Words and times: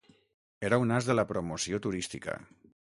Era 0.69 0.79
un 0.85 0.95
as 0.97 1.11
de 1.11 1.17
la 1.19 1.27
promoció 1.35 1.85
turística. 1.87 2.39